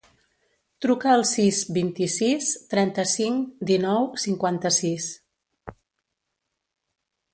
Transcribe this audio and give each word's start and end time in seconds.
Truca 0.85 1.11
al 1.15 1.25
sis, 1.31 1.59
vint-i-sis, 1.75 2.49
trenta-cinc, 2.73 3.53
dinou, 3.73 4.07
cinquanta-sis. 4.27 5.07